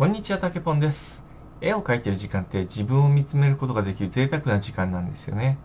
[0.00, 1.22] こんにちは、たけぽんです。
[1.60, 5.58] 絵を描いてる時間って自分を見つめることができる贅沢な時間なんですよね。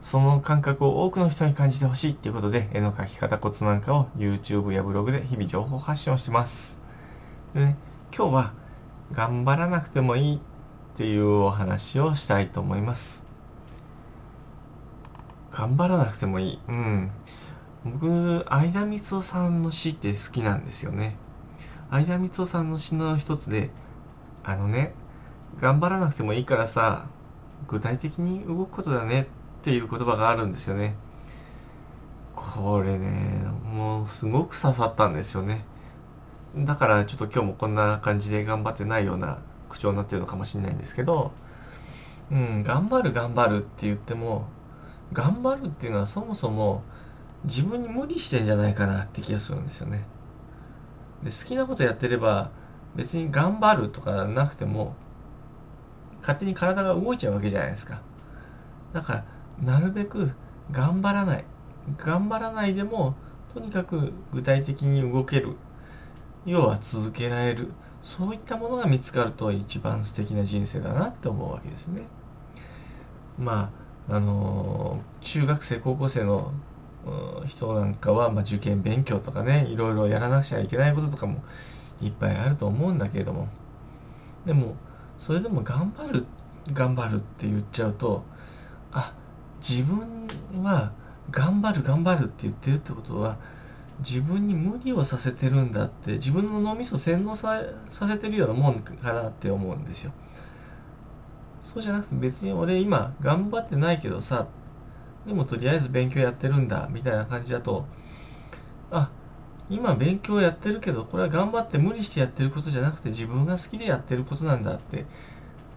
[0.00, 6.80] その感覚を多くの人に感じてほしいっていうことで、絵の描き方コツなんかを YouTube やブログで日々情報発信をしてます。
[7.52, 7.76] でね、
[8.16, 8.54] 今日は
[9.12, 10.40] 頑張らなくてもいいっ
[10.96, 13.26] ていうお話をしたいと思います。
[15.50, 16.60] 頑張らなくてもいい。
[16.66, 17.10] うん。
[17.84, 21.18] 僕、相田光夫さんの詩って好きなんですよね。
[21.90, 23.70] 相田光夫さんの詩の一つで、
[24.42, 24.94] あのね、
[25.60, 27.06] 頑張らなくてもいいからさ、
[27.68, 29.26] 具体的に動くことだねっ
[29.62, 30.96] ていう言葉があるんですよね。
[32.34, 35.64] これね、もうすごく刺さったんですよね。
[36.56, 41.32] だからちょっと今日もこんな感じで頑張ってないような口調になってるのかもしれないんですけど、
[42.30, 44.46] うん、頑張る頑張るって言っても、
[45.12, 46.82] 頑張るっていうのはそもそも
[47.44, 50.04] 自分に無理してんじゃないかなって気がするんですよね。
[51.26, 52.50] で好きなことやってれば
[52.94, 54.94] 別に頑張るとかなくても
[56.20, 58.00] 勝手に体が動いちゃうわけじゃないですか。
[58.92, 59.24] だから
[59.62, 60.32] なるべく
[60.70, 61.44] 頑張らない。
[61.98, 63.14] 頑張らないでも
[63.52, 65.56] とにかく具体的に動ける。
[66.44, 67.72] 要は続けられる。
[68.02, 72.02] そういったものが見つかると一番素敵な人生だなって思うわけですね。
[73.38, 73.70] ま
[74.08, 76.52] あ、あのー中学生、高校生の
[77.46, 81.42] 人なんかは、まあ、受験勉強とかね、いろいろやらなくちゃいけないこととかも
[82.00, 83.48] いっぱいあると思うんだけれども、
[84.44, 84.74] でも、
[85.18, 86.26] それでも頑張る、
[86.72, 88.24] 頑張るって言っちゃうと、
[88.92, 89.14] あ、
[89.66, 90.28] 自分
[90.62, 90.92] は
[91.30, 93.36] 頑張る、頑張るって言ってるってことは、
[94.00, 100.12] 自分に無理をさせてるんだって、自分の脳みそ洗脳ささせてるようなもんかなって思うんですよ。
[101.62, 104.46] そうじゃなくて別に俺今頑張ってないけどさ、
[105.26, 107.86] でもとりあえず勉強やってるんだ、みたいな感じだと、
[108.90, 109.10] あ、
[109.68, 115.06] 今勉強やってるけど、これは頑張って無理してやってることじゃなくて自分が好きでやってることなんだって、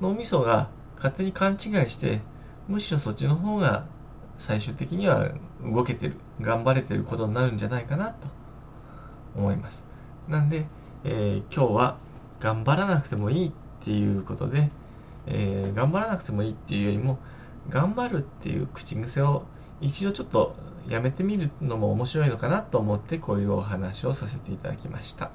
[0.00, 2.20] 脳みそが勝手に勘違いして、
[2.68, 3.86] むしろそっちの方が
[4.38, 5.30] 最終的には
[5.62, 8.28] 動けてる、頑張れてることになるんじゃないかなと
[9.36, 9.84] 思います。
[10.28, 10.66] なんで、
[11.04, 11.98] えー今日は
[12.40, 14.70] 頑張らなくてもいいっていうことで、
[15.26, 17.18] えー頑張らなくてもいいっていうよりも、
[17.70, 19.44] 頑張るっていう口癖を
[19.80, 20.54] 一度ちょっと
[20.88, 25.30] やめてみるのも面白いのかなと思ってこういうお話をさせていただきました。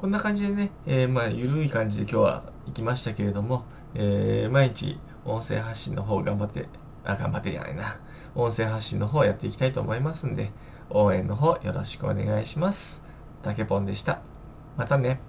[0.00, 3.64] こんな感じでね、えーまあ、ゆるい感じで今日は行きましたけれども、
[3.94, 6.68] えー毎日音声発信の方頑張って、
[7.04, 8.00] あ、頑張ってじゃないな。
[8.34, 10.52] 音声発信の方やっていきたいと思いますんで、
[10.90, 13.02] 応援の方よろしくお願いします。
[13.42, 14.20] たけぽんでした。
[14.76, 15.20] またね。